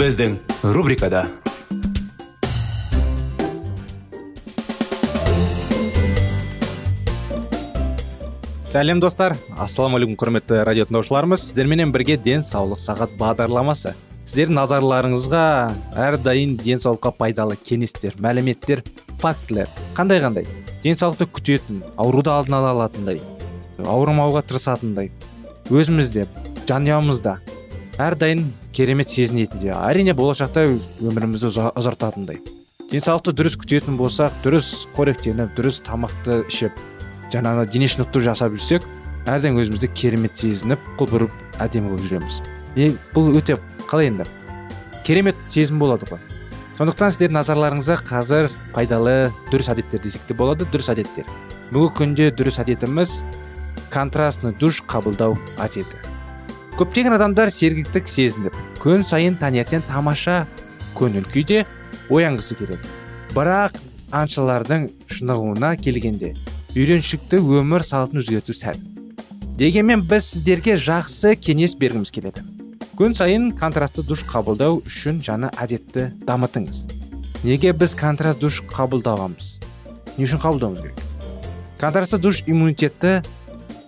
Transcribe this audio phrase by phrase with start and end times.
[0.00, 0.38] Біздің
[0.72, 1.26] рубрикада
[8.70, 9.34] сәлем достар.
[9.60, 13.92] Ассалаумағалейкум құрметті радио тыңдаушыларымыз сіздерменен бірге денсаулық сағат бағдарламасы.
[14.24, 15.42] Сіздердің назарларыңызға
[16.06, 18.80] әрдайым денсаулыққа пайдалы кеңестер мәліметтер
[19.20, 20.48] фактілер қандай қандай?
[20.80, 23.20] Денсаулықты күтетін ауруды алдын ала алатындай
[23.84, 25.12] ауырмауға тырысатындай.
[25.68, 26.24] Өзімізде
[26.70, 27.36] жанұямызда
[28.00, 28.46] әрдайым
[28.80, 30.62] керемет сезінетіндей әрине болашақта
[31.04, 32.38] өмірімізді ұзартатындай.
[32.88, 36.78] Денсаулықты дұрыс күтетін болсақ дұрыс қоректеніп дұрыс тамақты ішіп
[37.34, 38.86] жаңағы дене шынықтыру жасап жүрсек
[39.28, 42.40] әрдайым өзімізді керемет сезініп құлпырып әдемі болып жүреміз.
[42.80, 44.24] И бұл өте қалай енді?
[45.04, 46.22] Керемет сезім болады ғой.
[46.80, 49.18] Сондықтан сіздердің назарларыңызға қазір пайдалы
[49.52, 51.28] дұрыс әдеттер десек те болады дұрыс әдеттер.
[51.68, 53.20] Бүгінгі күнде дұрыс әдетіміз
[53.92, 56.09] контрастный душ қабылдау әдеті.
[56.80, 60.46] Көптеген адамдар сергектік сезініп күн сайын таңертең тамаша
[60.96, 61.66] көңіл күйде
[62.08, 62.86] оянғысы келеді.
[63.34, 63.74] Бірақ
[64.16, 66.30] аңшылардың шынығуына келгенде
[66.72, 68.80] үйреншікті өмір салтын өзгерту сәл.
[69.60, 72.46] Дегенмен біз сіздерге жақсы кеңес бергіміз келеді.
[72.96, 76.86] Күн сайын контрастты душ қабылдау үшін жаңа әдетті дамытыңыз.
[77.44, 79.58] Неге біз контраст душ қабылдағанбыз
[80.16, 81.04] не үшін қабылдауымыз керек?
[81.76, 83.20] Контрастты душ иммунитетті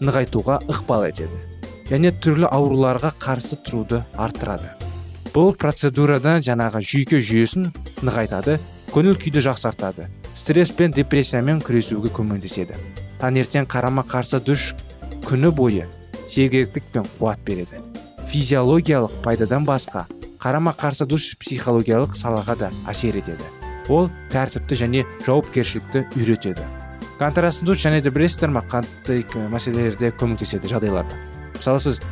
[0.05, 1.52] нығайтуға ықпал етеді.
[1.92, 4.70] Және түрлі ауруларға қарсы тұруды арттырады.
[5.32, 7.69] Бұл процедурада жаңағы жүйке жүйесін
[8.04, 8.56] нығайтады
[8.94, 12.78] көңіл күйді жақсартады стресс пен депрессиямен күресуге көмектеседі.
[13.20, 14.72] Таңертең қарама қарсы душ
[15.28, 15.86] күні бойы
[16.28, 17.82] сергектік пен қуат береді.
[18.32, 20.06] Физиологиялық пайдадан басқа
[20.41, 23.44] қарама қарсы душ психологиялық салаға да әсер етеді.
[23.92, 26.64] Ол тәртіпті және жауапкершілікті үйретеді.
[27.19, 31.41] Контрастты душ және де білесіздер ма қандай мәселелерде көмектеседі жағдайларда?
[31.62, 32.03] Мысалы сіз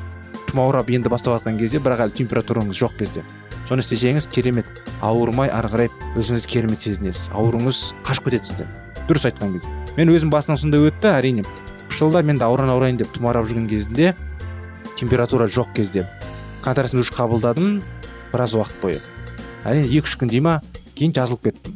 [0.46, 3.24] тұмаурап енді бастап жатқан кезде бірақ әлі температураңыз жоқ кезде
[3.66, 4.66] соны істесеңіз керемет.
[5.02, 5.88] Ауырмай ары қарай
[6.18, 7.30] өзіңіз керемет сезінесіз.
[7.34, 8.70] Ауруыңыз қашып кетеді сізден
[9.06, 9.70] дұрыс айтқан кезде.
[9.96, 11.44] Мен өзім басынан сондай өтті әрине.
[11.90, 14.14] Жылда мен де ауырайын деп тұмарап жүрген кезінде
[14.98, 16.06] температура жоқ кезде
[16.62, 17.82] контрастный душ қабылдадым
[18.32, 19.00] біраз уақыт бойы.
[19.64, 20.60] Әрине екі үш күн дей ма
[20.94, 21.74] кейін жазылып кеттім.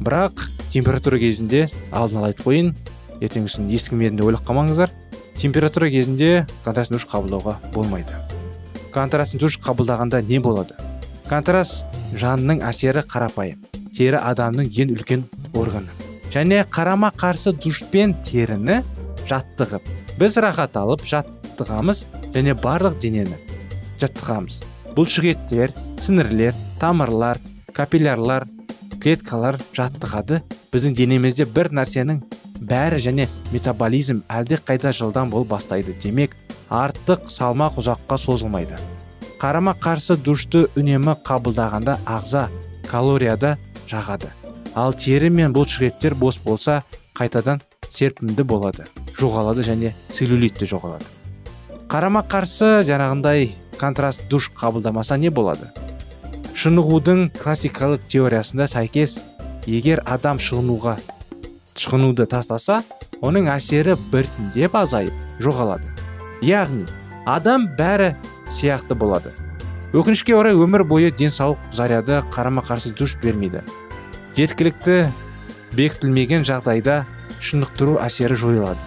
[0.00, 2.74] Бірақ температура кезінде алдын ала айтып қояйын
[3.20, 4.92] ертеңгісін деп ойлап қалмаңыздар.
[5.38, 8.10] Температура кезінде контрастный душ қабылдауға болмайды.
[8.92, 10.74] Контрастный душ қабылдағанда не болады?
[11.30, 11.86] Контраст
[12.18, 13.62] жанның әсері қарапайым
[13.94, 15.22] тері адамның ең үлкен
[15.54, 15.92] органы.
[16.34, 18.80] Және қарама қарсы душпен теріні
[19.30, 19.86] жаттығып
[20.18, 23.38] біз рахат алып жаттығамыз және барлық денені
[24.02, 24.62] жаттығамыз.
[24.96, 27.38] Бұлшықеттер сіңірлер тамырлар
[27.76, 28.48] капиллярлар
[28.98, 30.42] клеткалар жаттығады.
[30.72, 32.18] Біздің денемізде бір нәрсенің
[32.60, 35.94] бәрі және метаболизм әлде қайда жылдам бол бастайды.
[36.02, 36.36] Демек
[36.68, 38.78] артық салмақ ұзаққа созылмайды.
[39.38, 42.48] Қарама қарсы душты үнемі қабылдағанда ағза
[42.90, 43.56] калорияда
[43.88, 44.32] жағады.
[44.74, 46.82] Ал тері мен бұлшықеттер бос болса
[47.14, 48.86] қайтадан серпімді болады
[49.18, 51.06] жоғалады және целлюлит те жоғалады.
[51.88, 55.70] Қарама қарсы жаңағындай контраст душ қабылдамаса не болады?
[56.58, 59.22] Шынығудың классикалық теориясында сәйкес
[59.66, 60.98] егер адам шығынуға
[61.78, 62.82] шығынуды тастаса
[63.24, 65.86] оның әсері біртіндеп азайып жоғалады.
[66.42, 66.86] Яғни
[67.26, 68.14] адам бәрі
[68.50, 69.32] сияқты болады.
[69.92, 73.62] Өкінішке орай өмір бойы денсаулық заряды қарама қарсы душ бермейді.
[74.36, 75.08] Жеткілікті
[75.76, 77.04] бекітілмеген жағдайда
[77.40, 78.80] шынықтыру әсері жойылады.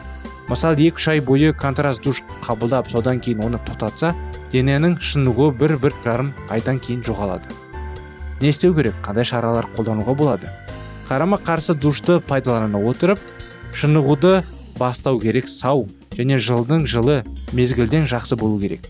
[0.51, 4.13] Мысалы екі үш ай бойы контраст душ қабылдап содан кейін оны тоқтатса
[4.51, 7.47] дененің шынығуы бір бір жарым айдан кейін жоғалады.
[8.41, 10.51] Не істеу керек қандай шаралар қолдануға болады?
[11.11, 13.19] Қарама қарсы душты пайдалана отырып
[13.75, 14.45] шынығуды
[14.79, 15.81] бастау керек сау
[16.15, 17.17] және жылдың жылы
[17.51, 18.85] мезгілден жақсы болу керек.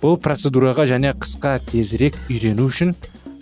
[0.00, 2.94] Бұл процедураға және қысқа тезірек үйрену үшін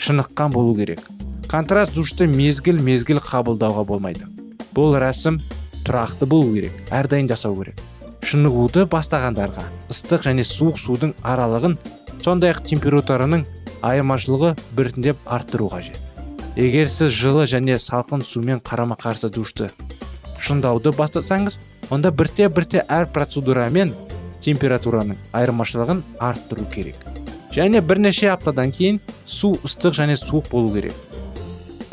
[0.02, 1.04] шыныққан болу керек.
[1.46, 4.26] Контраст душты мезгіл мезгіл қабылдауға болмайды.
[4.74, 5.38] Бұл рәсім
[5.86, 7.78] тұрақты болу керек әрдайым жасау керек.
[8.26, 11.78] Шынығуды бастағандарға ыстық және суық судың аралығын
[12.26, 13.46] сондай ақ температураның
[13.86, 16.02] айырмашылығы біртіндеп арттыру қажет.
[16.56, 19.68] Егер сіз жылы және салқын сумен қарама қарсы душты
[20.40, 21.58] шыңдауды бастасаңыз
[21.92, 23.92] онда бірте бірте әр процедурамен
[24.40, 26.96] температураның айырмашылығын арттыру керек.
[27.52, 30.96] Және бірнеше аптадан кейін су ыстық және суық болу керек.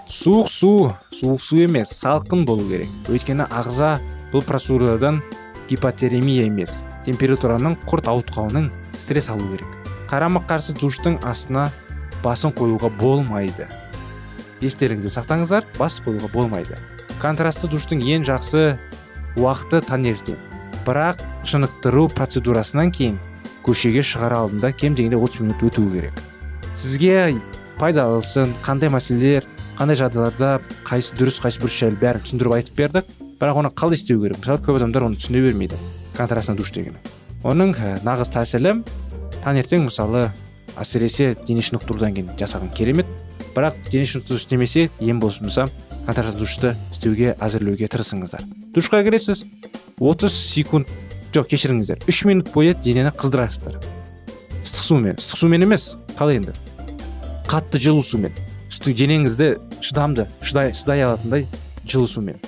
[0.08, 0.74] Суық су
[1.12, 2.88] суық су емес салқын болу керек.
[3.12, 3.98] Өйткені ағза
[4.32, 5.22] бұл процедурадан
[5.68, 9.80] гипотермия емес температураның құрт ауытқуының стресс алу керек.
[10.08, 11.72] Қарама қарсы душтың астына
[12.24, 13.68] басын қоюға болмайды.
[14.68, 16.78] Естеріңізде сақтаңыздар бас қоюға болмайды.
[17.22, 18.76] Контрастты душтың ең жақсы
[19.40, 20.38] уақыты таңертең.
[20.88, 23.18] Бірақ шынықтыру процедурасынан кейін
[23.64, 26.22] көшеге шығар алдында кем дегенде 30 минут өтуі керек.
[26.76, 27.40] Сізге
[27.80, 29.48] пайдалысын қандай мәселелер
[29.80, 30.58] қандай жағдайларда
[30.88, 33.12] қайсы дұрыс қайсы бұрыс жайлы бәрін түсіндіріп айтып бердік.
[33.40, 34.40] Бірақ оны қалай істеу керек?
[34.44, 35.80] Мысалы көп адамдар оны түсіне бермейді
[36.18, 36.98] контрастный душ деген
[37.44, 37.74] оның
[38.06, 38.76] нағыз тәсілі
[39.44, 40.28] таңертең мысалы
[40.80, 43.10] әсіресе дене шынықтырудан кейін жасаған керемет
[43.56, 45.68] бірақ дене шынықтыру істемесе ем болмаса
[46.06, 48.44] контрастный душты істеуге әзірлеуге тырысыңыздар.
[48.74, 49.46] Душқа кіресіз
[50.00, 50.88] 30 секунд
[51.34, 53.80] жоқ кешіріңіздер үш минут бойы денені қыздырасыздар.
[54.64, 56.54] Ыстық сумен ыстық сумен емес қалай енді?
[57.50, 58.34] Қатты жылы сумен.
[58.84, 61.46] Денеңізді шыдамды шыдай, шыдай алатындай
[61.86, 62.40] жылы сумен.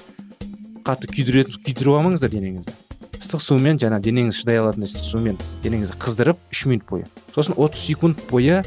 [0.86, 2.74] Қатты күйдіретін күйдіріп алмаңыздар денеңізді.
[3.22, 7.06] Ыстық сумен жаңа денеңіз шыдай алатындай ыстық сумен денеңізді қыздырып үш минут бойы.
[7.36, 8.63] Сосын 30 секунд бойы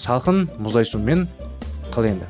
[0.00, 1.26] салқын мұздай сумен
[1.96, 2.28] қалай енді.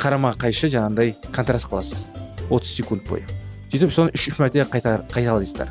[0.00, 2.06] Қарама қайшы жаңағындай контраст қыласыз.
[2.50, 3.24] 30 секунд бойы.
[3.72, 5.70] Сөйтіп соны үш мәрте қайталайсыздар.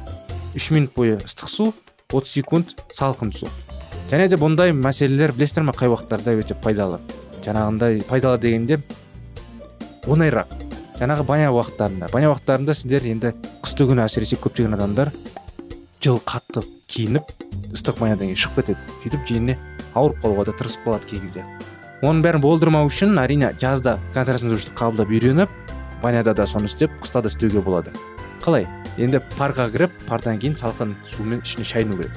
[0.55, 1.73] Үш минут бойы ыстық су
[2.11, 3.49] 30 секунд салқын су.
[4.11, 6.99] Және де бұндай мәселелер білесіздер ма қай уақыттарда өте пайдалы?
[7.45, 8.79] Жаңағындай пайдалы дегенде
[10.05, 10.51] оңайырақ.
[10.99, 12.11] Жаңағы баня уақыттарында.
[12.13, 13.33] Баня уақыттарында сіздер енді
[13.73, 15.09] күні әсіресе көптеген адамдар
[16.03, 17.31] жыл қатты киініп
[17.73, 18.79] ыстық банядан кейін шығып кетеді.
[19.01, 19.57] Сөйтіп жиіне
[19.95, 21.45] ауырып қалуға да тырысып қалады кей кезде.
[22.03, 25.49] Оның бәрін болдырмау үшін әрине жазда контрастный душты қабылдап үйреніп
[26.03, 27.93] баняда да соны істеп қыста да істеуге болады.
[28.43, 28.67] Қалай?
[28.99, 32.11] Енді парға кіріп пардан кейін салқын сумен ішіне шайыну керек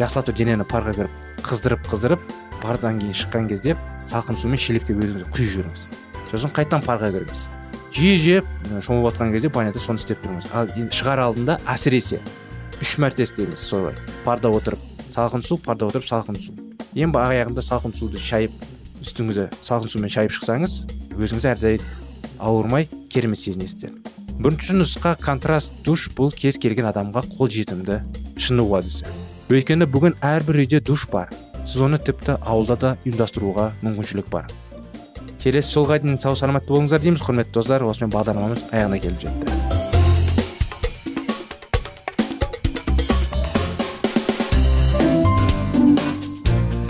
[0.00, 2.24] жақсылап денені парға кіріп қыздырып қыздырып
[2.62, 3.76] пардан кейін шыққан кезде
[4.08, 5.84] салқын сумен шелектеп өзіңіз құйып жіберіңіз.
[6.30, 7.44] Сосын қайтадан парға кіріңіз.
[7.92, 8.48] Жиі жеп
[8.80, 10.48] шомылып жатқан кезде баняда соны істеп тұрыңыз.
[10.56, 12.22] Ал енді шығар алдында әсіресе
[12.80, 13.94] үш мәрте істеңіз солай.
[14.24, 14.80] Парда отырып
[15.12, 16.56] салқын су парда отырып салқын су.
[16.96, 18.52] Ең аяғында салқын суды шайып
[19.02, 20.78] үстіңізді салқын сумен шайып шықсаңыз
[21.18, 21.84] өзіңіз әрдайым
[22.42, 23.92] ауырмай керемет сезінесіздер.
[24.38, 28.00] Бірінші нұсқа контраст душ бұл кез келген адамға қол жетімді
[28.40, 29.06] шыны әдісі
[29.52, 31.28] өйткені бүгін әрбір үйде душ бар.
[31.66, 34.48] Сіз оны тіпті ауылда да ұйымдастыруға мүмкіншілік бар.
[35.42, 37.84] Келесі жолға дейін сау саламатты болыңыздар дейміз құрметті достар.
[37.84, 39.44] Осымен бағдарламамыз аяғына келіп жетті.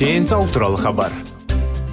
[0.02, 1.12] Денсаулық туралы хабар.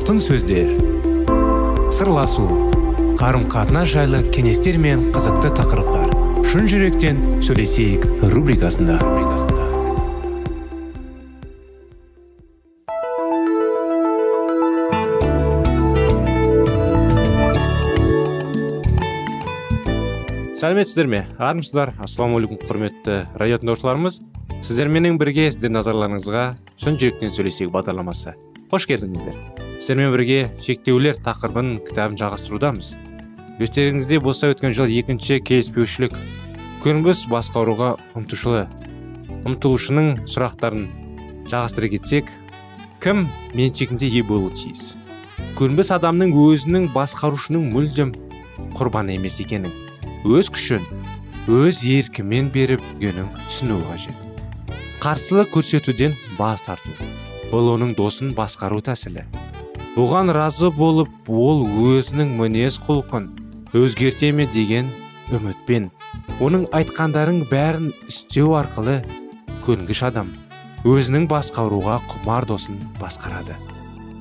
[0.00, 0.70] Алтын сөздер.
[1.92, 2.46] Сырласу
[3.20, 6.08] қарым қатынас жайлы кеңестер мен қызықты тақырыптар.
[6.48, 8.96] Шын жүректен сөйлесейік рубрикасында.
[20.56, 21.26] Сәлеметсіздер ме?
[21.36, 24.22] Армысыздар ассалаумағалейкум құрметті радио тыңдаушыларымыз.
[24.64, 28.38] Сіздерменен бірге сіздер назарларыңызға шын жүректен сөйлесейік бағдарламасы.
[28.72, 29.59] Қош келдіңіздер.
[29.90, 32.92] Сіздермен бірге шектеулер тақырыбын кітабын жалғастырудамыз.
[33.58, 36.14] Естеріңізде болса өткен жыл екінші келіспеушілік
[36.84, 38.68] көнбіс басқаруға ұмтышылы
[39.50, 40.86] ұмтылушының сұрақтарын
[41.50, 42.30] жалғастыра кетсек
[43.02, 43.26] кім
[43.58, 44.94] меншігінде ие болуы тиіс?
[45.58, 48.14] Көнбіс адамның өзінің басқарушының мүлдем
[48.78, 49.74] құрбаны емес екенін
[50.22, 50.86] өз күшін
[51.50, 54.16] өз еркімен беріп жүргенін түсінуі қажет.
[55.02, 56.94] Қарсылық көрсетуден бас тарту.
[57.50, 59.26] Бұл оның досын басқару тәсілі.
[59.96, 63.26] Бұған разы болып ол өзінің мінез құлқын
[63.74, 64.92] өзгерте ме деген
[65.34, 65.88] үмітпен
[66.38, 69.00] оның айтқандарын бәрін істеу арқылы
[69.66, 70.30] көнгіш адам
[70.86, 73.58] өзінің басқаруға құмар досын басқарады.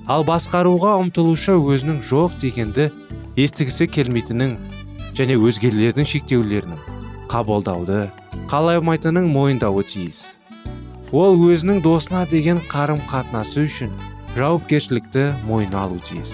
[0.10, 2.90] Ал басқаруға ұмтылушы өзінің жоқ дегенді
[3.38, 4.58] естігісі келмейтінін
[5.16, 6.82] және өзгелердің шектеулерінің
[7.30, 8.08] қабылдауды
[8.50, 10.32] қаламайтынын мойындауы тиіс.
[11.14, 13.94] Ол өзінің досына деген қарым қатынасы үшін
[14.38, 16.34] жауапкершілікті мойнына алу тиіс.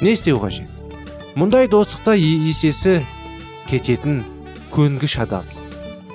[0.00, 0.68] Не істеу қажет.
[1.38, 3.00] Мұндай достықта есесі
[3.68, 4.22] кететін
[4.74, 5.46] көнгіш адам.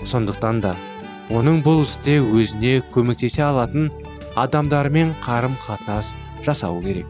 [0.04, 0.76] Сондықтан да
[1.32, 3.92] оның бұл істе өзіне көмектесе алатын
[4.36, 6.14] адамдармен қарым қатынас
[6.46, 7.08] жасау керек.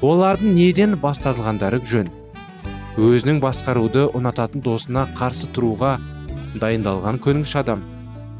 [0.00, 2.08] Олардың неден басталғандары жөн.
[2.98, 5.98] Өзінің басқаруды ұнататын досына қарсы тұруға
[6.58, 7.82] дайындалған көнгіш адам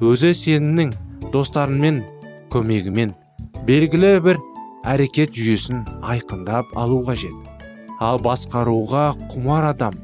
[0.01, 0.93] өзі сенінің
[1.33, 2.01] достарымен
[2.53, 3.13] көмегімен
[3.69, 4.39] белгілі бір
[4.89, 7.35] әрекет жүйесін айқындап алу қажет.
[8.01, 9.97] Ал басқаруға құмар адам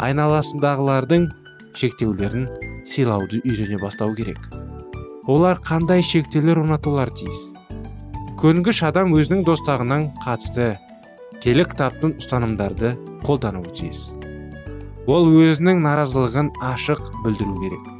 [0.00, 1.26] айналасындағылардың
[1.76, 2.46] шектеулерін
[2.88, 4.38] сыйлауды үйрене бастау керек.
[5.28, 7.50] Олар қандай шектеулер орнатулар тиіс?
[8.40, 10.74] Көнгіш адам өзінің достарынан қатысты
[11.44, 12.94] келі кітаптың ұстанымдарды
[13.26, 14.14] қолдануы тиіс.
[15.04, 17.92] Ол өзінің наразылығын ашық білдіру керек.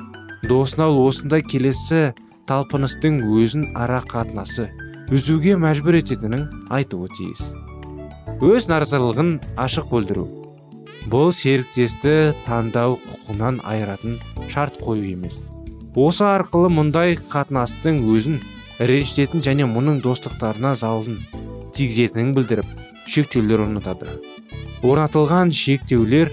[0.48, 2.14] Досына осындай келесі
[2.48, 4.70] талпыныстың өзін ара қатынасы
[5.12, 7.50] үзуге мәжбүр ететінін айтуы тиіс.
[8.40, 10.24] Өз наразылығын ашық білдіру.
[11.12, 14.16] Бұл серіктесті таңдау құқығынан айыратын
[14.48, 15.42] шарт қою емес.
[15.94, 18.40] Осы арқылы мұндай қатынастың өзін
[18.80, 21.20] ренжітетін және мұның достықтарына залын
[21.76, 22.66] тигізетінін білдіріп
[23.04, 24.08] шектеулер орнатады.
[24.82, 26.32] Орнатылған шектеулер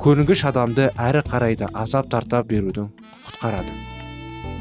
[0.00, 2.88] көнгіш адамды әрі қарайда азап тарта берудің
[3.28, 3.76] құтқарады.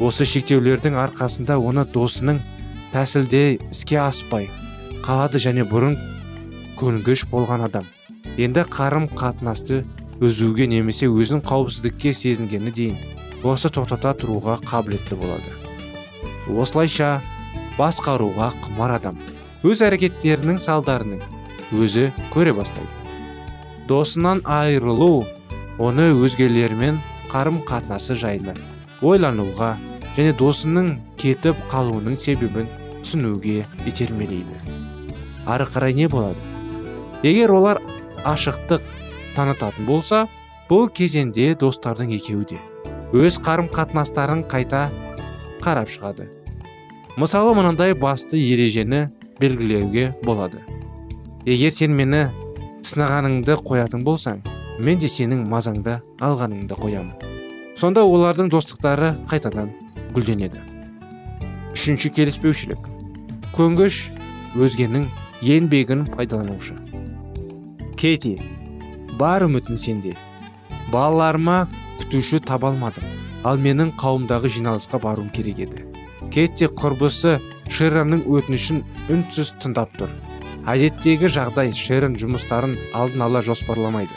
[0.03, 2.43] Осы шектеулердің арқасында оны досының
[2.93, 4.47] тәсілде іске аспай
[5.05, 5.95] қалады және бұрын
[6.79, 7.85] көнгіш болған адам.
[8.39, 9.83] Енді қарым қатынасты
[10.23, 12.97] үзуге немесе өзін қауіпсіздікке сезінгені дейін
[13.43, 15.53] осы тоқтата тұруға қабілетті болады.
[16.49, 17.19] Осылайша
[17.77, 19.19] басқаруға құмар адам
[19.63, 21.21] өз әрекеттерінің салдарының
[21.77, 22.89] өзі көре бастайды.
[23.87, 25.27] Досынан айырылу
[25.77, 28.57] оны өзгелермен қарым қатынасы жайлы
[29.05, 29.75] ойлануға
[30.17, 32.67] және досының кетіп қалуының себебін
[33.09, 34.53] түсінуге итермелейді
[35.49, 36.37] ары қарай не болады
[37.25, 37.79] егер олар
[38.29, 38.83] ашықтық
[39.33, 40.27] танытатын болса
[40.69, 42.59] бұл кезеңде достардың екеуі де
[43.17, 44.83] өз қарым қатынастарын қайта
[45.63, 46.27] қарап шығады
[47.17, 49.07] мысалы мынандай басты ережені
[49.39, 50.61] белгілеуге болады
[51.49, 52.27] егер сен мені
[52.85, 54.43] сынағаныңды қоятын болсаң
[54.77, 59.73] мен де сенің мазаңды алғаныңды қоямын сонда олардың достықтары қайтадан
[60.13, 60.61] гүлденеді
[61.73, 62.98] үшінші келіспеушілік
[63.59, 63.95] көнгіш
[64.55, 65.09] өзгенің
[65.43, 66.77] еңбегін пайдаланушы.
[67.99, 68.37] Кети
[69.19, 70.13] бар үмітім сенде.
[70.93, 71.65] Балаларыма
[71.99, 73.03] күтуші таба алмадым.
[73.43, 75.83] Ал менің қауымдағы жиналысқа баруым керек еді.
[76.31, 77.33] Кетти құрбысы
[77.67, 78.79] шеронның өтінішін
[79.11, 80.13] үнсіз тыңдап тұр.
[80.63, 84.15] Әдеттегі жағдай шерон жұмыстарын алдын ала жоспарламайды.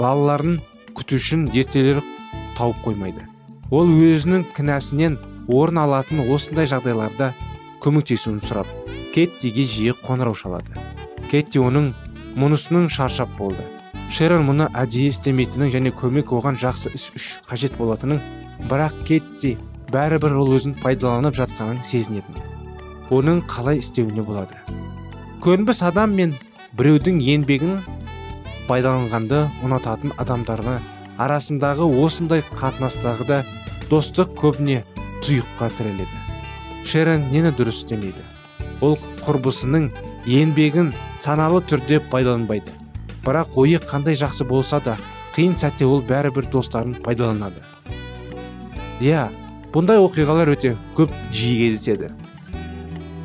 [0.00, 0.58] Балаларын
[0.98, 2.02] күтушін ертелер
[2.58, 3.22] тауып қоймайды.
[3.70, 7.30] Ол өзінің кінәсінен орын алатын осындай жағдайларда
[7.82, 8.68] көмектесуін сұрап
[9.14, 10.76] кеттиге жиі қоңырау шалады.
[11.30, 11.92] Кетти оның
[12.38, 13.64] мұнысының шаршап болды.
[14.10, 18.20] Шерон мұны әдейі істемейтінін және көмек оған жақсы іс үш қажет болатынын
[18.70, 19.56] бірақ кетти
[19.94, 22.38] бәрібір ол өзін пайдаланып жатқанын сезінетін.
[23.10, 24.58] Оның қалай істеуіне болады.
[25.42, 26.36] Көнбіс адам мен
[26.78, 27.80] біреудің еңбегін
[28.68, 30.78] пайдаланғанды ұнататын адамдарға
[31.18, 33.42] арасындағы осындай қатынастағы да
[33.90, 34.82] достық көбіне
[35.24, 36.19] тұйыққа тіреледі.
[36.90, 38.24] Шерон нені дұрыс істемейді?
[38.82, 39.88] Ол құрбысының
[40.26, 40.90] еңбегін
[41.22, 42.72] саналы түрде пайдаланбайды.
[43.24, 44.96] Бірақ ойы қандай жақсы болса да
[45.36, 47.62] қиын сәтте ол бәрібір достарын пайдаланады.
[49.00, 49.28] Иә
[49.72, 52.10] бұндай оқиғалар өте көп жиі кездеседі.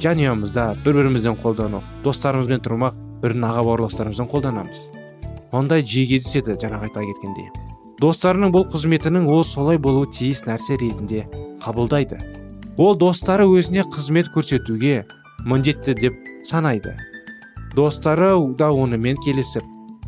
[0.04, 4.90] Жанұямызда бір бірімізден қолдану достарымызбен тұрмақ бірін аға бауырластарымыздан қолданамыз.
[5.56, 7.50] Ондай жиі кездеседі жаңағы айта кеткендей
[8.02, 11.24] достарының бұл қызметінің ол солай болуы тиіс нәрсе ретінде
[11.64, 12.20] қабылдайды.
[12.78, 15.06] Ол достары өзіне қызмет көрсетуге
[15.46, 16.16] міндетті деп
[16.48, 16.96] санайды.
[17.76, 19.64] Достары да онымен келісіп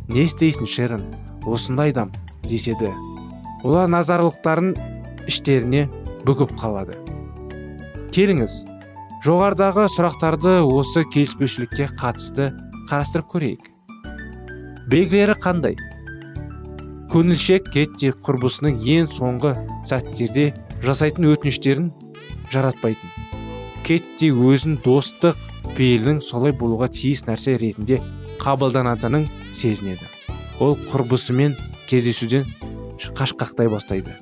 [0.08, 1.04] не істейсің шерон
[1.46, 2.12] осындай адам
[2.44, 2.92] деседі.
[3.64, 4.74] Олар назарлықтарын
[5.28, 5.88] іштеріне
[6.26, 6.96] бүгіп қалады.
[8.12, 8.64] Келіңіз
[9.24, 12.52] жоғарыдағы сұрақтарды осы келіспеушілікке қатысты
[12.90, 13.64] қарастырып көрейік.
[14.88, 15.76] Белгілері қандай?
[17.12, 19.54] Көңілшек кетти құрбысының ең соңғы
[19.88, 20.50] сәттерде
[20.84, 21.90] жасайтын өтініштерін
[22.52, 23.10] жаратпайтын.
[23.86, 25.38] Кетти өзін достық
[25.76, 28.00] пейілдің солай болуға тиіс нәрсе ретінде
[28.42, 29.26] қабылданатынын
[29.56, 30.06] сезінеді.
[30.60, 31.56] Ол құрбысымен
[31.88, 32.46] кездесуден
[33.18, 34.14] қашқақтай бастайды.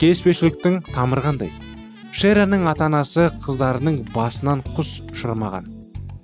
[0.00, 1.52] Келіспеушіліктің тамырғандай
[2.16, 5.68] шераның ата анасы қыздарының басынан құс ұшырмаған.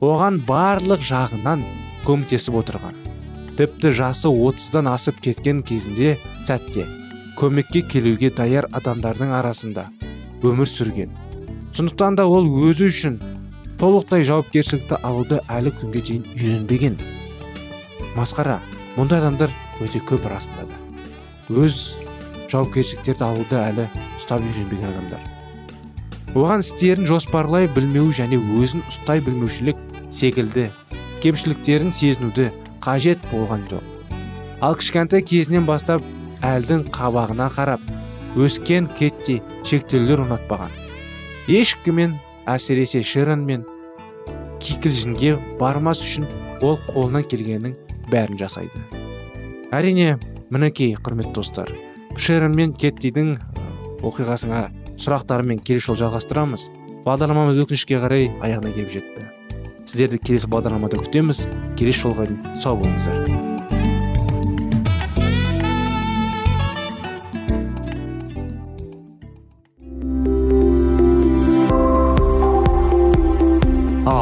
[0.03, 1.65] Оған барлық жағынан
[2.07, 2.97] көмектесіп отырған.
[3.59, 6.17] Тіпті жасы отыздан асып кеткен кезінде
[6.49, 6.87] сәтте
[7.37, 9.87] көмекке келуге даяр адамдардың арасында
[10.43, 11.11] өмір сүрген.
[11.73, 13.19] Сондықтан да ол өзі үшін
[13.81, 16.99] толықтай жауапкершілікті алуды әлі күнге дейін үйренбеген.
[18.17, 18.61] Масқара
[18.97, 21.97] мұндай адамдар өте көп расында да өз
[22.53, 23.87] жауапкершіліктерді алуды әлі
[24.19, 25.23] ұстап үйренбеген адамдар.
[26.37, 29.81] Оған істерін жоспарлай білмеу және өзін ұстай білмеушілік
[30.13, 30.69] секілді
[31.25, 32.51] кемшіліктерін сезінуді
[32.85, 33.85] қажет болған жоқ.
[34.61, 36.05] Ал кішкентай кезінен бастап
[36.43, 37.85] әлдің қабағына қарап
[38.37, 40.73] өскен кетти шектеулер ұнатпаған.
[41.53, 42.17] Ешкіммен
[42.49, 43.65] әсіресе шерон мен
[44.63, 46.29] кикілжіңге бармас үшін
[46.63, 47.75] ол қолынан келгеннің
[48.13, 48.85] бәрін жасайды.
[49.73, 50.19] Әрине
[50.53, 51.73] мінекей құрметті достар
[52.21, 53.35] шерон мен кеттидің
[54.07, 54.67] оқиғасына
[55.01, 56.69] сұрақтарымен келесі жолы жалғастырамыз.
[57.07, 59.31] Бағдарламамыз өкінішке қарай аяғына келіп жетті.
[59.87, 61.47] Сіздерді келесі бағдарламада күтеміз.
[61.79, 63.42] Келесі жолға сау болыңыздар.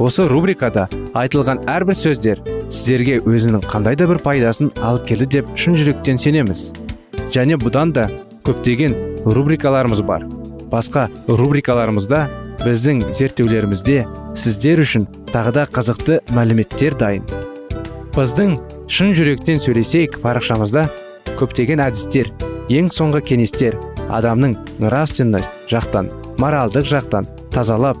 [0.00, 2.38] осы рубрикада айтылған әрбір сөздер
[2.72, 6.70] сіздерге өзінің қандай да бір пайдасын алып келді деп шын жүректен сенеміз.
[7.34, 8.06] Және бұдан да
[8.46, 8.94] көптеген
[9.26, 10.24] рубрикаларымыз бар.
[10.72, 12.22] Басқа рубрикаларымызда
[12.62, 14.06] біздің зерттеулерімізде
[14.40, 17.26] сіздер үшін тағы да қызықты мәліметтер дайын.
[18.16, 18.56] Біздің
[18.88, 20.86] шын жүректен сөйлесейік парақшамызда
[21.36, 22.32] көптеген әдістер
[22.72, 23.76] ең соңғы кеңестер
[24.08, 26.08] адамның нравственность жақтан
[26.40, 28.00] моральдық жақтан тазалап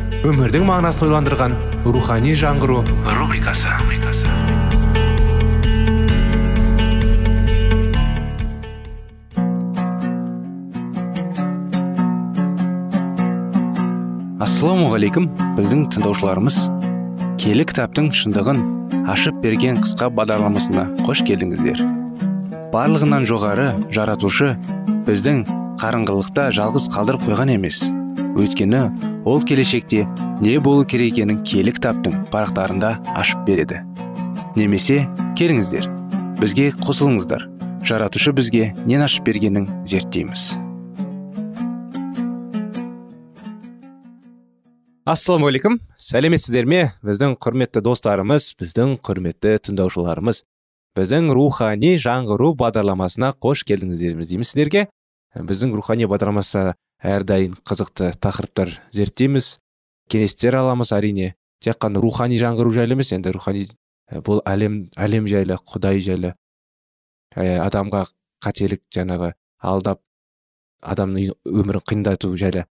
[0.21, 2.83] өмірдің мағынасын ойландырған рухани жаңғыру.
[3.17, 3.71] Рубрикасы.
[14.41, 15.25] Ассалаумағалейкум
[15.57, 16.59] біздің тыңдаушыларымыз.
[17.41, 18.61] Келі кітаптың шындығын
[19.09, 21.81] ашып берген қысқа бағдарламасына қош келдіңіздер.
[22.75, 24.53] Барлығынан жоғары жаратушы
[25.09, 25.41] біздің
[25.81, 27.81] қарыңғылықта жалғыз қалдырып қойған емес.
[28.37, 28.81] Өйткені
[29.25, 30.07] ол келешекте
[30.41, 33.83] не болу керек екенін киелі кітаптың парақтарында ашып береді.
[34.55, 35.05] Немесе
[35.39, 35.87] келіңіздер
[36.41, 37.47] бізге қосылыңыздар.
[37.85, 40.55] Жаратушы бізге нен ашып бергенін зерттейміз.
[45.11, 46.81] Ассалаумағалейкум сәлеметсіздер ме?
[47.01, 50.43] Біздің құрметті достарымыз біздің құрметті тыңдаушыларымыз
[50.97, 54.85] біздің рухани жаңғыру бағдарламасына қош келдіңіздер дейміз сіздерге?
[55.33, 59.57] Біздің рухани бағдарламасы әрдайым қызықты тақырыптар зерттейміз.
[60.11, 61.33] Кеңестер аламыз әрине
[61.63, 63.67] тек қана рухани жаңғыру жайлы емес енді рухани
[64.25, 66.33] бұл әлем әлем жайлы құдай жайлы
[67.35, 68.03] ә, адамға
[68.43, 70.01] қателік жаңағы алдап
[70.81, 72.65] адамның өмірін қиындату жайлы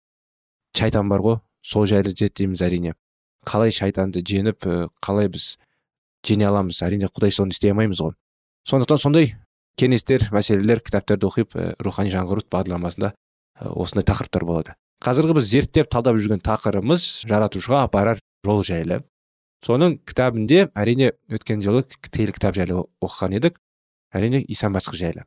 [0.76, 2.94] шайтан бар ғой сол жайлы зерттейміз әрине.
[3.46, 4.66] Қалай шайтанды жеңіп
[5.04, 5.56] қалай біз
[6.26, 8.16] жеңе аламыз әрине құдай соны істей алмаймыз ғой.
[8.68, 9.34] Сондықтан сондай
[9.78, 13.12] кеңестер мәселелер кітаптарды оқып рухани жаңғыру бағдарламасында
[13.60, 14.74] осындай тақырыптар болады.
[15.04, 19.02] Қазіргі біз зерттеп талдап жүрген тақырыбымыз жаратушыға апарар жол жайлы.
[19.66, 23.58] Соның кітабінде әрине өткен жылы киелі кітап жайлы оқыған едік.
[24.14, 25.24] Әрине иса мәсіх жайлы.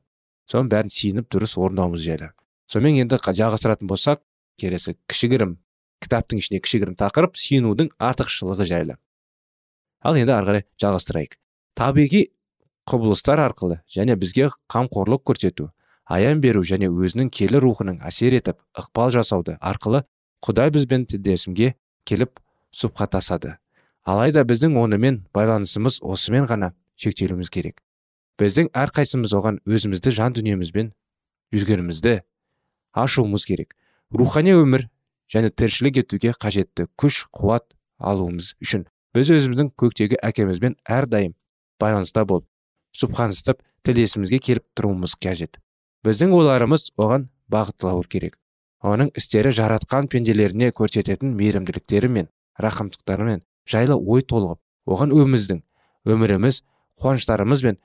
[0.51, 2.31] Соның бәрін сиініп дұрыс орындауымыз жайлы.
[2.71, 4.23] Сонымен енді жалғастыратын болсақ
[4.59, 5.57] келесі кішігірім
[6.03, 8.95] кітаптың ішінде кішігірім тақырып сүйінудің артықшылығы жайлы.
[10.01, 11.35] Ал енді ары қарай жалғастырайық.
[11.77, 12.23] Табиғи
[12.89, 15.69] құбылыстар арқылы және бізге қамқорлық көрсету
[16.05, 20.03] аян беру және өзінің келі рухының әсер етіп ықпал жасауды арқылы
[20.45, 21.73] құдай бізбен тілдесімге
[22.05, 22.39] келіп
[22.75, 23.57] сұхбаттасады
[24.03, 27.81] алайда біздің онымен байланысымыз осымен ғана шектелуіміз керек.
[28.41, 30.91] Біздің әрқайсымыз оған өзімізді жан дүниемізбен
[31.53, 32.21] жүзгенімізді
[32.97, 33.75] ашуымыз керек.
[34.11, 34.87] Рухани өмір
[35.31, 41.35] және тіршілік етуге қажетті күш қуат алуымыз үшін біз өзіміздің көктегі әкемізбен әрдайым
[41.79, 42.47] байланыста болып
[42.97, 45.61] сұбханыстап тілдесімізге келіп тұруымыз қажет.
[46.05, 48.37] Біздің ойларымыз оған бағытталуы керек.
[48.81, 54.59] Оның істері жаратқан пенделеріне көрсететін мейірімділіктері мен рахымдықтарымен жайлы ой толғып
[54.89, 55.61] оған өміздің
[56.09, 56.63] өміріміз
[57.01, 57.77] қуаныштарымыз бен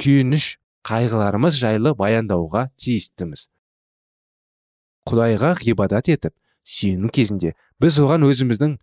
[0.00, 3.46] күйініш қайғыларымыз жайлы баяндауға тиістіміз.
[5.08, 8.76] Құдайға ғибадат етіп сүйіну кезінде біз оған өзіміздің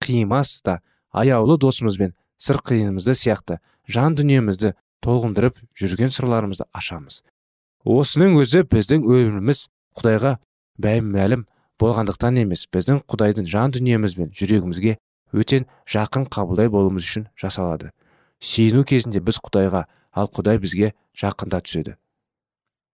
[0.00, 0.80] қимас та
[1.12, 4.72] аяулы досымызбен сыр қиынымызды сияқты жан дүниемізді
[5.04, 7.20] толғындырып жүрген сырларымызды ашамыз.
[7.84, 9.66] Осының өзі біздің өміріміз
[9.96, 10.36] құдайға
[10.80, 11.46] бәймәлім
[11.80, 12.66] болғандықтан емес.
[12.72, 14.96] Біздің құдайдың жан дүниеміз бен жүрегімізге
[15.32, 17.90] өтен жақын қабылдай болуымыз үшін жасалады.
[18.40, 21.96] Сүйіну кезінде біз құдайға ал құдай бізге жақында түседі.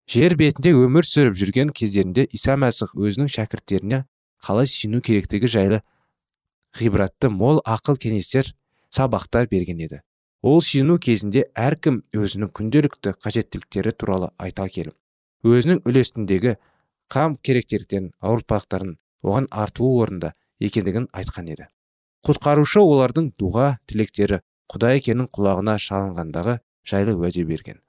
[0.06, 4.04] Жер бетінде өмір сүріп жүрген кездерінде иса мәсіх өзінің шәкірттеріне
[4.42, 5.80] қалай сүйіну керектігі жайлы
[6.78, 8.52] ғибратты мол ақыл кеңестер
[8.94, 10.02] сабақтар берген еді.
[10.46, 14.94] Ол сүйіну кезінде әркім өзінің күнделікті қажеттіліктері туралы айта келіп
[15.50, 16.52] өзінің үлесіндегі
[17.10, 18.92] қам керектерден ауыртпалықтарын
[19.26, 20.32] оған артуы орында
[20.62, 21.66] екендігін айтқан еді.
[22.26, 27.82] Құтқарушы олардың дұға тілектері құдай екенін құлағына шалынғандағы жайлы уәде берген.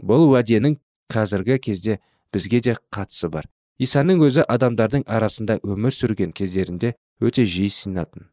[0.00, 0.80] Бұл уәденің
[1.12, 2.00] қазіргі кезде
[2.32, 3.48] бізге де қатысы бар.
[3.80, 8.28] Исаның өзі адамдардың арасында өмір сүрген кездерінде өте жиі сыйынатын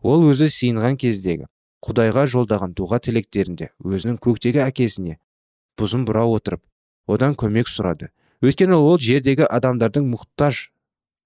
[0.00, 1.48] ол өзі сыйынған кездегі
[1.86, 5.16] құдайға жолдаған дұға тілектерінде өзінің көктегі әкесіне
[5.80, 6.62] бұзын бұра отырып
[7.08, 8.10] одан көмек сұрады.
[8.44, 10.70] Өйткені ол жердегі адамдардың мұқтаж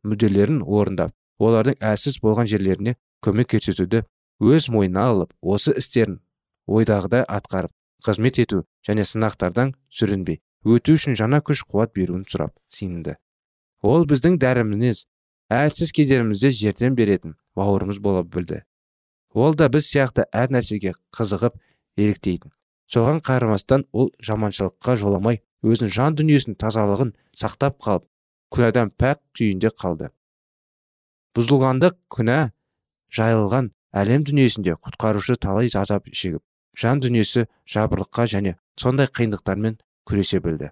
[0.07, 4.05] мүдделерін орындап олардың әлсіз болған жерлеріне көмек көрсетуді
[4.43, 6.21] өз мойнына алып осы істерін
[6.67, 7.75] ойдағыдай атқарып
[8.07, 13.17] қызмет ету және сынақтардан сүрінбей өту үшін жаңа күш қуат беруін сұрап сиынды
[13.83, 15.05] ол біздің дәрімінез
[15.53, 18.63] әлсіз кездерімізде жерден беретін бауырымыз бола білді.
[19.35, 21.59] Ол да біз сияқты әр нәрсеге қызығып
[21.99, 22.53] еліктейтін.
[22.91, 28.07] Соған қарамастан ол жаманшылыққа жоламай өзінің жан дүниесінің тазалығын сақтап қалып
[28.55, 30.11] күнәдан пәк күйінде қалды.
[31.35, 32.39] Бұзылғандық күнә
[33.15, 36.43] жайылған әлем дүниесінде құтқарушы талай азап шегіп
[36.79, 40.71] жан дүниесі жабырлыққа және сондай қиындықтармен күресе білді.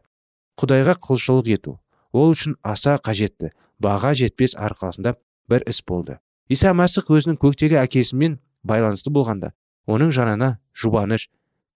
[0.59, 1.79] Құдайға құлшылық ету
[2.13, 5.17] ол үшін аса қажетті баға жетпес арқасында
[5.49, 6.19] бір іс болды.
[6.49, 9.53] Иса мәсіх өзінің көктегі әкесімен байланысты болғанда
[9.91, 11.29] оның жанына жұбаныш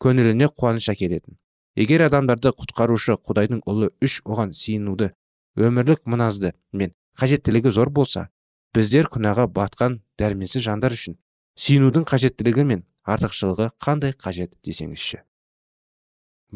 [0.03, 1.37] көңіліне қуаныш әкелетін.
[1.77, 5.11] Егер адамдарды құтқарушы құдайдың ұлы үш оған сиынуды
[5.57, 8.29] өмірлік мыназды мен қажеттілігі зор болса
[8.77, 11.19] біздер күнәға батқан дәрменсіз жандар үшін
[11.61, 15.23] сүйінудің қажеттілігі мен артықшылығы қандай қажет десеңізші?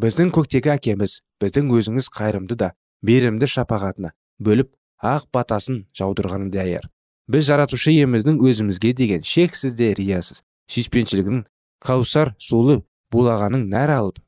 [0.01, 6.89] Біздің көктегі әкеміз біздің өзіңіз қайырымды да берімді шапағатына бөліп ақ батасын жаудырғаны даяр
[7.31, 10.41] біз жаратушы иеміздің өзімізге деген шексіз де риясыз
[10.73, 11.45] сүйіспеншілігінің
[11.85, 12.81] каусар сулы
[13.15, 14.19] булағаның нәр алып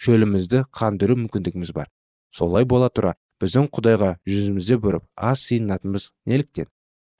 [0.00, 1.88] шөлімізді қандыру мүмкіндігіміз бар.
[2.36, 6.68] Солай бола тұра біздің құдайға жүзімізді бұрып аз сыйынатынымыз неліктен?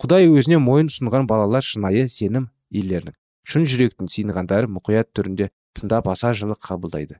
[0.01, 3.17] Құдай өзіне мойын ұсынған балалар шынайы сенім иелерінің
[3.49, 7.19] шын жүректің сыйынғандары мұқият түрінде тыңдап аса жылы қабылдайды.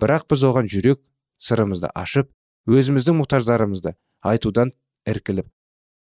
[0.00, 1.00] Бірақ біз оған жүрек
[1.40, 2.30] сырымызды ашып
[2.68, 4.72] өзіміздің мұқтаждарымызды айтудан
[5.08, 5.48] іркіліп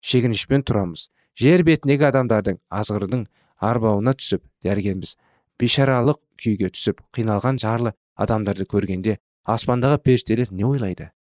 [0.06, 1.10] шегінішпен тұрамыз.
[1.40, 3.26] Жер бетіндегі адамдардың азғырдың
[3.70, 5.16] арбауына түсіп дәргенбіз
[5.60, 11.12] бейшаралық күйге түсіп қиналған жарлы адамдарды көргенде аспандағы періштелер не ойлайды?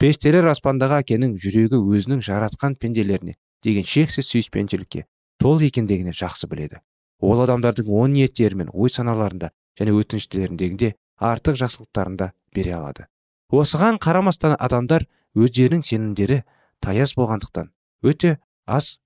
[0.00, 5.04] Періштелер аспандағы әкенің жүрегі өзінің жаратқан пенделеріне деген шексіз сүйіспеншілікке
[5.38, 6.80] тол екендігіне жақсы біледі.
[7.22, 13.06] Ол адамдардың ой ниеттері мен ой саналарында және өтініштеріндегінде артық жақсылықтарында бере алады.
[13.52, 15.06] Осыған қарамастан адамдар
[15.38, 16.42] өздерінің сенімдері
[16.82, 17.70] таяз болғандықтан
[18.02, 18.98] өте аз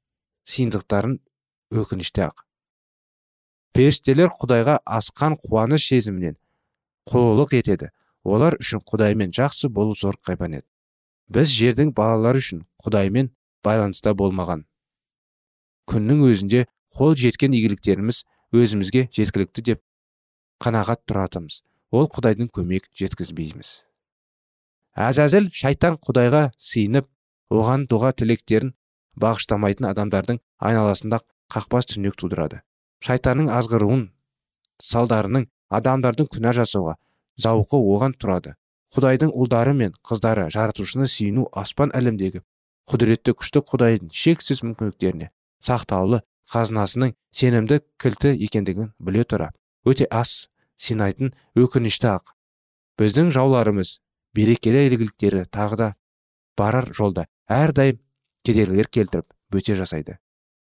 [0.46, 1.18] сиындықтарын
[1.72, 2.44] өкінішті ақ.
[3.76, 6.36] Періштелер құдайға асқан қуаныш сезімінен
[7.10, 7.90] құлылық етеді.
[8.26, 10.64] Олар үшін құдаймен жақсы болу зор қайбанет.
[11.30, 13.30] Біз жердің балалары үшін құдаймен
[13.62, 14.64] байланыста болмаған.
[15.86, 16.64] Күннің өзінде
[16.96, 18.24] қол жеткен игіліктеріміз
[18.56, 19.82] өзімізге жеткілікті деп
[20.62, 21.60] қанағат тұратымыз
[21.94, 23.84] ол құдайдың көмек жеткізбейміз.
[24.96, 27.06] Әзәзіл шайтан құдайға сыйынып
[27.52, 28.72] оған дұға тілектерін
[29.20, 31.20] бағыштамайтын адамдардың айналасында
[31.52, 32.60] қақпас түнек тудырады.
[33.04, 34.06] Шайтанның азғыруын
[34.82, 35.46] салдарының
[35.78, 36.96] адамдардың күнә жасауға
[37.40, 38.54] зауқы оған тұрады.
[38.94, 42.42] Құдайдың ұлдары мен қыздары жаратушыны сүйіну аспан әлемдегі
[42.86, 45.30] құдіретті күшті құдайдың шексіз мүмкіндіктеріне
[45.66, 49.50] сақтаулы қазынасының сенімді кілті екендігін біле тұра.
[49.82, 50.46] Өте аз
[50.78, 52.30] синайтын өкінішті ақ.
[53.00, 53.96] Біздің жауларымыз
[54.36, 55.88] берекелі игіліктері тағы да
[56.56, 57.26] барар жолда.
[57.50, 57.98] Әрдайым
[58.46, 60.18] кедергілер келтіріп бөте жасайды.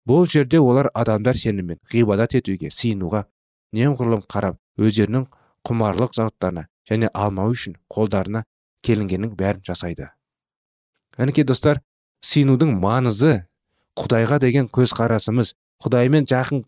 [0.10, 3.26] Бұл жерде олар адамдар сеніммен ғибадат етуге сыйынуға
[3.78, 5.28] немғұрлым қарап өздерінің
[5.68, 8.44] құмарлық заттарына және алмау үшін қолдарына
[8.86, 10.10] келінгеннің бәрін жасайды.
[11.18, 11.84] Мінекей достар
[12.26, 13.44] сыйынудың маңызы
[14.00, 15.54] құдайға деген көзқарасымыз
[15.84, 16.64] құдаймен жақын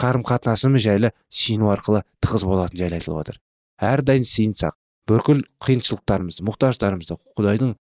[0.00, 3.40] қарым қатынасымыз жайлы сүйіну арқылы тығыз болатын жайлы айтылып отыр.
[3.80, 4.76] Әрдайым сыйынсақ
[5.08, 7.76] бүкіл қиыншылықтарымызды мұқтаждарымызды құдайдың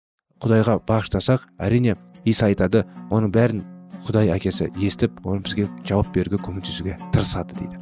[0.45, 3.65] құдайға бағыштасақ әрине иса айтады оның бәрін
[4.05, 7.81] құдай әкесі естіп оны бізге жауап беруге көмектесуге тырысады дейді.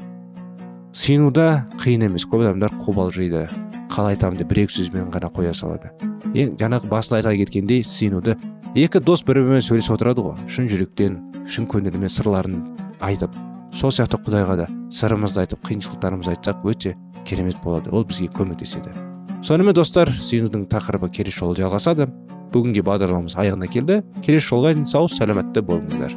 [0.92, 1.46] Сүйінуда
[1.80, 3.46] қиын емес көп адамдар қобалжиды
[3.92, 5.92] қалай айтамын деп бір екі сөзбен ғана қоя салады.
[6.34, 8.36] Ең жаңағы басында айта кеткендей сүйінуді
[8.76, 11.16] екі дос бір бірімен сөйлесіп отырады ғой шын жүректен
[11.48, 12.60] шын көңілімен сырларын
[13.00, 13.32] айтып.
[13.72, 18.92] Сол сияқты құдайға да сырымызды айтып қиыншылықтарымызды айтсақ өте керемет болады ол бізге көмектеседі.
[19.42, 22.08] Сонымен достар сүйінудің тақырыбы келесі жолы жалғасады.
[22.52, 26.14] Бүгінге бағдарламамыз аяғына келді келесі жолға дейін сау сәлеметті болыңыздар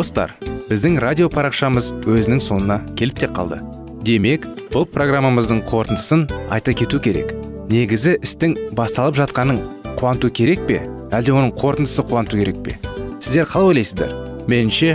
[0.00, 0.32] достар
[0.70, 3.58] біздің радио парақшамыз өзінің соңына келіп те қалды
[4.06, 6.22] демек бұл программамыздың қорытындысын
[6.54, 7.34] айта кету керек
[7.72, 9.58] негізі істің басталып жатқанын
[9.98, 12.78] қуанту керек пе әлде оның қорытындысы қуанту керек пе
[13.20, 14.14] сіздер қалай ойлайсыздар
[14.48, 14.94] меніңше